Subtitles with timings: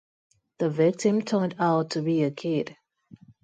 [0.57, 2.75] The victim turned out to be a kid.